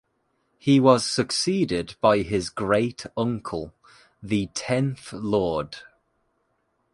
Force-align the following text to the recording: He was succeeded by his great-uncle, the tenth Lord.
He 0.57 0.79
was 0.79 1.05
succeeded 1.05 1.95
by 2.01 2.23
his 2.23 2.49
great-uncle, 2.49 3.71
the 4.23 4.47
tenth 4.55 5.13
Lord. 5.13 5.77